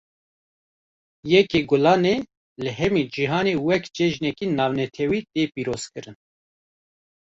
Yekê 1.31 1.61
Gulanê, 1.69 2.15
li 2.63 2.71
hemî 2.79 3.03
cihanê 3.13 3.55
wek 3.67 3.83
cejneke 3.95 4.45
navnetewî 4.57 5.19
tê 5.31 5.43
pîroz 5.53 5.83
kirin 5.93 6.15